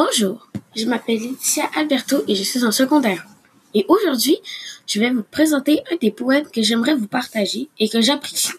Bonjour, 0.00 0.48
je 0.76 0.84
m'appelle 0.84 1.18
Laetitia 1.18 1.68
Alberto 1.74 2.22
et 2.28 2.36
je 2.36 2.44
suis 2.44 2.62
en 2.62 2.70
secondaire. 2.70 3.26
Et 3.74 3.84
aujourd'hui, 3.88 4.38
je 4.86 5.00
vais 5.00 5.10
vous 5.10 5.24
présenter 5.24 5.82
un 5.90 5.96
des 5.96 6.12
poèmes 6.12 6.48
que 6.48 6.62
j'aimerais 6.62 6.94
vous 6.94 7.08
partager 7.08 7.68
et 7.80 7.88
que 7.88 8.00
j'apprécie. 8.00 8.52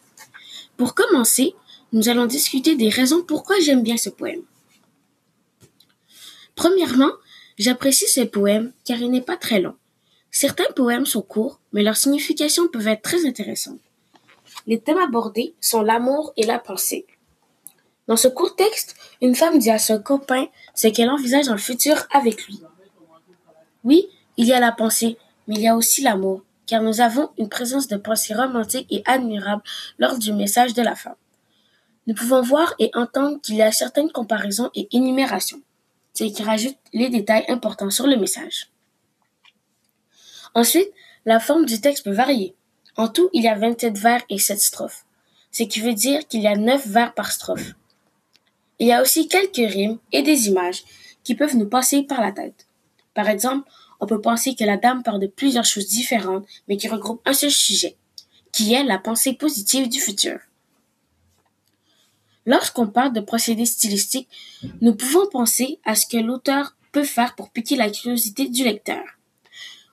Pour 0.75 0.95
commencer, 0.95 1.55
nous 1.93 2.09
allons 2.09 2.25
discuter 2.25 2.75
des 2.75 2.89
raisons 2.89 3.23
pourquoi 3.23 3.57
j'aime 3.61 3.83
bien 3.83 3.95
ce 3.95 4.09
poème. 4.09 4.41
Premièrement, 6.55 7.13
j'apprécie 7.57 8.09
ce 8.09 8.25
poème 8.25 8.73
car 8.83 8.99
il 8.99 9.09
n'est 9.09 9.21
pas 9.21 9.37
très 9.37 9.61
long. 9.61 9.75
Certains 10.31 10.69
poèmes 10.75 11.05
sont 11.05 11.21
courts, 11.21 11.61
mais 11.71 11.83
leurs 11.83 11.95
significations 11.95 12.67
peuvent 12.67 12.89
être 12.89 13.01
très 13.01 13.25
intéressantes. 13.25 13.79
Les 14.67 14.81
thèmes 14.81 14.97
abordés 14.97 15.55
sont 15.61 15.83
l'amour 15.83 16.33
et 16.35 16.45
la 16.45 16.59
pensée. 16.59 17.05
Dans 18.09 18.17
ce 18.17 18.27
court 18.27 18.55
texte, 18.55 18.95
une 19.21 19.35
femme 19.35 19.59
dit 19.59 19.69
à 19.69 19.77
son 19.77 20.01
copain 20.01 20.47
ce 20.73 20.87
qu'elle 20.87 21.11
envisage 21.11 21.45
dans 21.45 21.53
le 21.53 21.59
futur 21.59 22.07
avec 22.09 22.47
lui. 22.47 22.59
Oui, 23.83 24.07
il 24.35 24.47
y 24.47 24.51
a 24.51 24.59
la 24.59 24.71
pensée, 24.71 25.19
mais 25.47 25.53
il 25.57 25.61
y 25.61 25.67
a 25.67 25.75
aussi 25.75 26.01
l'amour, 26.01 26.41
car 26.65 26.81
nous 26.81 27.01
avons 27.01 27.29
une 27.37 27.49
présence 27.49 27.87
de 27.87 27.97
pensée 27.97 28.33
romantique 28.33 28.87
et 28.89 29.03
admirable 29.05 29.61
lors 29.99 30.17
du 30.17 30.33
message 30.33 30.73
de 30.73 30.81
la 30.81 30.95
femme. 30.95 31.17
Nous 32.07 32.15
pouvons 32.15 32.41
voir 32.41 32.73
et 32.79 32.89
entendre 32.95 33.39
qu'il 33.41 33.57
y 33.57 33.61
a 33.61 33.71
certaines 33.71 34.11
comparaisons 34.11 34.71
et 34.73 34.87
énumérations, 34.91 35.61
ce 36.15 36.23
qui 36.23 36.41
rajoute 36.41 36.77
les 36.93 37.09
détails 37.09 37.45
importants 37.47 37.91
sur 37.91 38.07
le 38.07 38.17
message. 38.17 38.71
Ensuite, 40.55 40.89
la 41.25 41.39
forme 41.39 41.67
du 41.67 41.79
texte 41.79 42.05
peut 42.05 42.11
varier. 42.11 42.55
En 42.97 43.07
tout, 43.07 43.29
il 43.33 43.43
y 43.43 43.47
a 43.47 43.55
27 43.55 43.95
vers 43.99 44.23
et 44.29 44.39
7 44.39 44.59
strophes, 44.59 45.05
ce 45.51 45.61
qui 45.61 45.79
veut 45.79 45.93
dire 45.93 46.27
qu'il 46.27 46.41
y 46.41 46.47
a 46.47 46.55
9 46.55 46.87
vers 46.87 47.13
par 47.13 47.31
strophe. 47.31 47.75
Il 48.79 48.87
y 48.87 48.93
a 48.93 49.01
aussi 49.01 49.27
quelques 49.27 49.55
rimes 49.55 49.99
et 50.11 50.23
des 50.23 50.47
images 50.47 50.83
qui 51.23 51.35
peuvent 51.35 51.57
nous 51.57 51.67
passer 51.67 52.03
par 52.03 52.21
la 52.21 52.31
tête. 52.31 52.67
Par 53.13 53.27
exemple, 53.27 53.69
on 53.99 54.07
peut 54.07 54.21
penser 54.21 54.55
que 54.55 54.63
la 54.63 54.77
dame 54.77 55.03
parle 55.03 55.19
de 55.19 55.27
plusieurs 55.27 55.65
choses 55.65 55.87
différentes, 55.87 56.47
mais 56.67 56.77
qui 56.77 56.87
regroupent 56.87 57.21
un 57.25 57.33
seul 57.33 57.51
sujet, 57.51 57.97
qui 58.53 58.73
est 58.73 58.83
la 58.83 58.97
pensée 58.97 59.33
positive 59.33 59.89
du 59.89 59.99
futur. 59.99 60.39
Lorsqu'on 62.45 62.87
parle 62.87 63.13
de 63.13 63.19
procédés 63.19 63.65
stylistiques, 63.65 64.29
nous 64.81 64.95
pouvons 64.95 65.27
penser 65.27 65.79
à 65.83 65.95
ce 65.95 66.07
que 66.07 66.17
l'auteur 66.17 66.75
peut 66.91 67.03
faire 67.03 67.35
pour 67.35 67.51
piquer 67.51 67.75
la 67.75 67.91
curiosité 67.91 68.47
du 68.47 68.63
lecteur. 68.63 69.03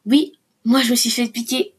Oui, 0.07 0.39
moi 0.65 0.81
je 0.83 0.91
me 0.93 0.97
suis 0.97 1.11
fait 1.11 1.27
piquer, 1.27 1.75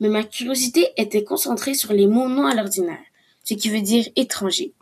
mais 0.00 0.08
ma 0.08 0.22
curiosité 0.22 0.88
était 0.96 1.24
concentrée 1.24 1.74
sur 1.74 1.92
les 1.92 2.06
mots 2.06 2.28
non 2.28 2.46
à 2.46 2.54
l'ordinaire, 2.54 3.04
ce 3.44 3.54
qui 3.54 3.68
veut 3.68 3.82
dire 3.82 4.08
étranger. 4.14 4.72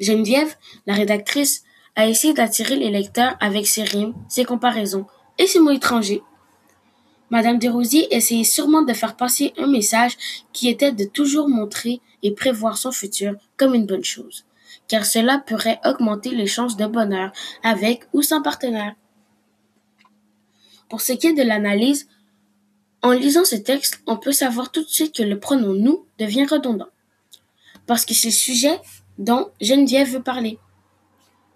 Geneviève, 0.00 0.56
la 0.86 0.94
rédactrice, 0.94 1.64
a 1.96 2.08
essayé 2.08 2.34
d'attirer 2.34 2.76
les 2.76 2.90
lecteurs 2.90 3.36
avec 3.40 3.66
ses 3.66 3.84
rimes, 3.84 4.14
ses 4.28 4.44
comparaisons 4.44 5.06
et 5.38 5.46
ses 5.46 5.60
mots 5.60 5.70
étrangers. 5.70 6.22
Madame 7.30 7.58
Desrosiers 7.58 8.14
essayait 8.14 8.44
sûrement 8.44 8.82
de 8.82 8.92
faire 8.92 9.16
passer 9.16 9.52
un 9.56 9.66
message 9.66 10.16
qui 10.52 10.68
était 10.68 10.92
de 10.92 11.04
toujours 11.04 11.48
montrer 11.48 12.00
et 12.22 12.32
prévoir 12.32 12.76
son 12.76 12.92
futur 12.92 13.34
comme 13.56 13.74
une 13.74 13.86
bonne 13.86 14.04
chose, 14.04 14.44
car 14.88 15.06
cela 15.06 15.38
pourrait 15.38 15.80
augmenter 15.84 16.30
les 16.30 16.46
chances 16.46 16.76
de 16.76 16.86
bonheur 16.86 17.32
avec 17.62 18.04
ou 18.12 18.22
sans 18.22 18.42
partenaire. 18.42 18.94
Pour 20.88 21.00
ce 21.00 21.12
qui 21.12 21.28
est 21.28 21.32
de 21.32 21.42
l'analyse, 21.42 22.08
en 23.02 23.12
lisant 23.12 23.44
ce 23.44 23.56
texte, 23.56 24.00
on 24.06 24.16
peut 24.16 24.32
savoir 24.32 24.70
tout 24.70 24.82
de 24.82 24.88
suite 24.88 25.14
que 25.14 25.22
le 25.22 25.38
pronom 25.38 25.74
nous 25.74 26.06
devient 26.18 26.46
redondant, 26.46 26.88
parce 27.86 28.04
que 28.04 28.14
le 28.14 28.30
sujet 28.30 28.80
dont 29.18 29.50
Geneviève 29.60 30.10
veut 30.10 30.22
parler. 30.22 30.58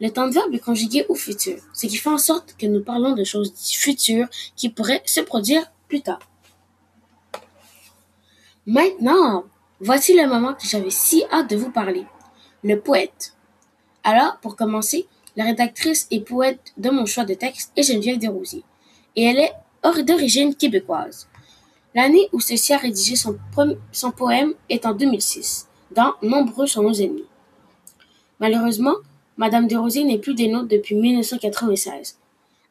Le 0.00 0.10
temps 0.10 0.28
de 0.28 0.32
verbe 0.32 0.54
est 0.54 0.60
conjugué 0.60 1.04
au 1.08 1.14
futur, 1.14 1.58
ce 1.72 1.86
qui 1.86 1.96
fait 1.96 2.08
en 2.08 2.18
sorte 2.18 2.54
que 2.56 2.66
nous 2.66 2.82
parlons 2.82 3.14
de 3.14 3.24
choses 3.24 3.52
futures 3.72 4.28
qui 4.54 4.68
pourraient 4.68 5.02
se 5.04 5.20
produire 5.20 5.72
plus 5.88 6.02
tard. 6.02 6.20
Maintenant, 8.66 9.44
voici 9.80 10.14
le 10.14 10.28
moment 10.28 10.54
que 10.54 10.66
j'avais 10.66 10.90
si 10.90 11.24
hâte 11.32 11.50
de 11.50 11.56
vous 11.56 11.70
parler. 11.70 12.06
Le 12.62 12.78
poète. 12.78 13.34
Alors, 14.04 14.38
pour 14.40 14.56
commencer, 14.56 15.08
la 15.36 15.44
rédactrice 15.44 16.06
et 16.10 16.20
poète 16.20 16.72
de 16.76 16.90
mon 16.90 17.06
choix 17.06 17.24
de 17.24 17.34
texte 17.34 17.72
est 17.76 17.84
Geneviève 17.84 18.18
Desrosiers, 18.18 18.64
et 19.16 19.24
elle 19.24 19.38
est 19.38 19.52
d'origine 20.04 20.54
québécoise. 20.54 21.28
L'année 21.94 22.28
où 22.32 22.40
ceci 22.40 22.74
a 22.74 22.78
rédigé 22.78 23.14
son, 23.16 23.38
poème 24.10 24.54
est 24.68 24.84
en 24.84 24.92
2006, 24.92 25.68
dans 25.92 26.14
Nombreux 26.22 26.66
sont 26.66 26.82
nos 26.82 26.92
ennemis. 26.92 27.27
Malheureusement, 28.40 28.94
Madame 29.36 29.66
Desrosiers 29.66 30.04
n'est 30.04 30.18
plus 30.18 30.34
des 30.34 30.48
nôtres 30.48 30.68
depuis 30.68 30.94
1996. 30.94 32.18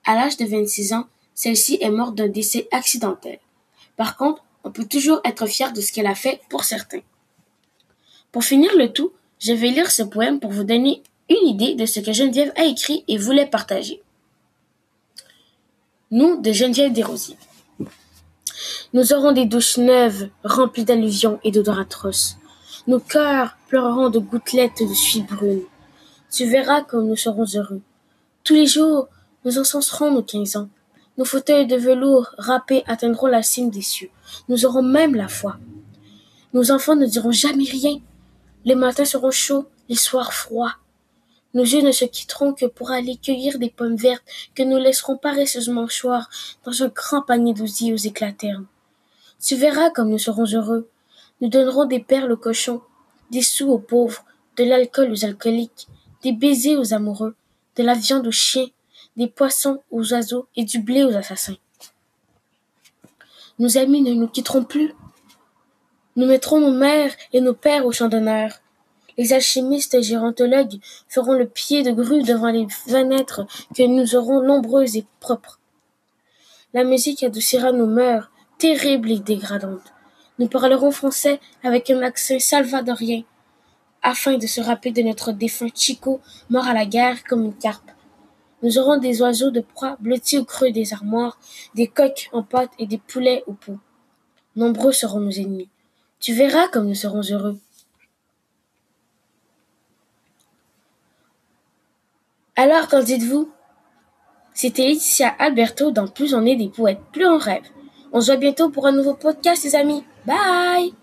À 0.05 0.15
l'âge 0.15 0.37
de 0.37 0.45
26 0.45 0.93
ans, 0.93 1.07
celle-ci 1.33 1.77
est 1.81 1.89
morte 1.89 2.15
d'un 2.15 2.27
décès 2.27 2.67
accidentel. 2.71 3.39
Par 3.95 4.17
contre, 4.17 4.43
on 4.63 4.71
peut 4.71 4.85
toujours 4.85 5.21
être 5.23 5.45
fier 5.45 5.71
de 5.73 5.81
ce 5.81 5.91
qu'elle 5.91 6.07
a 6.07 6.15
fait 6.15 6.41
pour 6.49 6.63
certains. 6.63 7.01
Pour 8.31 8.43
finir 8.43 8.75
le 8.75 8.91
tout, 8.91 9.11
je 9.39 9.53
vais 9.53 9.69
lire 9.69 9.91
ce 9.91 10.03
poème 10.03 10.39
pour 10.39 10.51
vous 10.51 10.63
donner 10.63 11.03
une 11.29 11.47
idée 11.47 11.75
de 11.75 11.85
ce 11.85 11.99
que 11.99 12.13
Geneviève 12.13 12.51
a 12.55 12.65
écrit 12.65 13.03
et 13.07 13.17
voulait 13.17 13.45
partager. 13.45 14.01
Nous, 16.11 16.41
de 16.41 16.51
Geneviève 16.51 16.93
Desrosiers. 16.93 17.37
Nous 18.93 19.13
aurons 19.13 19.33
des 19.33 19.45
douches 19.45 19.77
neuves, 19.77 20.29
remplies 20.43 20.85
d'alluvions 20.85 21.39
et 21.43 21.51
d'odeurs 21.51 21.79
atroces. 21.79 22.37
Nos 22.87 23.01
cœurs 23.01 23.57
pleureront 23.67 24.09
de 24.09 24.19
gouttelettes 24.19 24.81
de 24.81 24.93
suie 24.93 25.21
brune. 25.21 25.63
Tu 26.31 26.45
verras 26.45 26.83
comme 26.83 27.09
nous 27.09 27.17
serons 27.17 27.43
heureux. 27.53 27.81
Tous 28.45 28.53
les 28.53 28.65
jours, 28.65 29.09
nous 29.43 29.59
encenserons 29.59 30.09
nos 30.09 30.23
quinze 30.23 30.55
ans. 30.55 30.69
Nos 31.17 31.25
fauteuils 31.25 31.67
de 31.67 31.75
velours 31.75 32.33
râpés 32.37 32.83
atteindront 32.87 33.27
la 33.27 33.43
cime 33.43 33.69
des 33.71 33.81
cieux. 33.81 34.09
Nous 34.47 34.65
aurons 34.65 34.83
même 34.83 35.15
la 35.15 35.27
foi. 35.27 35.57
Nos 36.53 36.71
enfants 36.71 36.95
ne 36.95 37.05
diront 37.05 37.33
jamais 37.33 37.65
rien. 37.65 37.99
Les 38.63 38.75
matins 38.75 39.03
seront 39.03 39.31
chauds, 39.31 39.65
les 39.89 39.95
soirs 39.95 40.31
froids. 40.31 40.75
Nos 41.53 41.63
yeux 41.63 41.81
ne 41.81 41.91
se 41.91 42.05
quitteront 42.05 42.53
que 42.53 42.67
pour 42.67 42.91
aller 42.91 43.17
cueillir 43.17 43.59
des 43.59 43.69
pommes 43.69 43.97
vertes 43.97 44.23
que 44.55 44.63
nous 44.63 44.77
laisserons 44.77 45.17
paresseusement 45.17 45.87
choir 45.87 46.29
dans 46.63 46.83
un 46.83 46.87
grand 46.87 47.21
panier 47.21 47.53
d'osier 47.53 47.91
aux 47.91 47.97
éclats 47.97 48.31
ternes. 48.31 48.67
Tu 49.41 49.57
verras 49.57 49.89
comme 49.89 50.09
nous 50.09 50.17
serons 50.17 50.45
heureux. 50.45 50.89
Nous 51.39 51.49
donnerons 51.49 51.85
des 51.85 51.99
perles 51.99 52.31
aux 52.31 52.37
cochons, 52.37 52.81
des 53.29 53.41
sous 53.41 53.69
aux 53.69 53.79
pauvres, 53.79 54.25
de 54.57 54.63
l'alcool 54.63 55.11
aux 55.11 55.25
alcooliques, 55.25 55.87
des 56.23 56.31
baisers 56.31 56.77
aux 56.77 56.93
amoureux, 56.93 57.35
de 57.75 57.83
la 57.83 57.93
viande 57.93 58.25
aux 58.25 58.31
chiens, 58.31 58.67
des 59.17 59.27
poissons 59.27 59.81
aux 59.91 60.13
oiseaux 60.13 60.47
et 60.55 60.63
du 60.63 60.79
blé 60.79 61.03
aux 61.03 61.15
assassins. 61.15 61.57
Nos 63.59 63.77
amis 63.77 64.01
ne 64.01 64.13
nous 64.13 64.27
quitteront 64.27 64.63
plus. 64.63 64.93
Nous 66.15 66.25
mettrons 66.25 66.59
nos 66.59 66.73
mères 66.73 67.13
et 67.33 67.41
nos 67.41 67.53
pères 67.53 67.85
au 67.85 67.91
champ 67.91 68.07
d'honneur. 68.07 68.51
Les 69.17 69.33
alchimistes 69.33 69.95
et 69.95 70.03
gérontologues 70.03 70.79
feront 71.07 71.33
le 71.33 71.47
pied 71.47 71.81
de 71.81 71.91
grue 71.91 72.23
devant 72.23 72.51
les 72.51 72.67
fenêtres 72.69 73.45
que 73.75 73.83
nous 73.83 74.15
aurons 74.15 74.43
nombreuses 74.43 74.95
et 74.95 75.05
propres. 75.19 75.59
La 76.73 76.83
musique 76.83 77.23
adoucira 77.23 77.71
nos 77.71 77.87
mœurs, 77.87 78.29
terribles 78.59 79.11
et 79.11 79.19
dégradantes. 79.19 79.93
Nous 80.39 80.47
parlerons 80.47 80.91
français 80.91 81.39
avec 81.63 81.89
un 81.89 82.01
accent 82.01 82.39
salvadorien, 82.39 83.23
afin 84.03 84.37
de 84.37 84.45
se 84.45 84.61
rappeler 84.61 84.91
de 84.91 85.01
notre 85.01 85.31
défunt 85.31 85.69
Chico, 85.73 86.21
mort 86.49 86.67
à 86.67 86.73
la 86.73 86.85
guerre 86.85 87.23
comme 87.23 87.43
une 87.43 87.57
carpe. 87.57 87.91
Nous 88.61 88.77
aurons 88.77 88.97
des 88.97 89.21
oiseaux 89.21 89.51
de 89.51 89.61
proie 89.61 89.97
blottis 89.99 90.37
au 90.37 90.45
creux 90.45 90.71
des 90.71 90.93
armoires, 90.93 91.39
des 91.75 91.87
coqs 91.87 92.29
en 92.33 92.43
pâte 92.43 92.71
et 92.79 92.85
des 92.85 92.97
poulets 92.97 93.43
au 93.47 93.53
pot. 93.53 93.79
Nombreux 94.55 94.91
seront 94.91 95.19
nos 95.19 95.31
ennemis. 95.31 95.69
Tu 96.19 96.33
verras 96.33 96.67
comme 96.69 96.87
nous 96.87 96.95
serons 96.95 97.21
heureux. 97.21 97.59
Alors 102.55 102.87
qu'en 102.87 103.03
dites-vous? 103.03 103.51
C'était 104.55 104.87
Laetitia 104.87 105.29
Alberto 105.37 105.91
dans 105.91 106.07
Plus 106.07 106.33
on 106.33 106.43
est 106.43 106.55
des 106.55 106.69
poètes, 106.69 107.01
plus 107.11 107.27
on 107.27 107.37
rêve. 107.37 107.69
On 108.13 108.21
se 108.21 108.27
voit 108.27 108.37
bientôt 108.37 108.69
pour 108.69 108.87
un 108.87 108.91
nouveau 108.91 109.13
podcast, 109.13 109.63
les 109.63 109.75
amis. 109.75 110.03
Bye 110.25 110.93